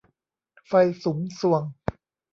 [0.67, 0.71] ไฟ
[1.03, 1.63] สุมทรวง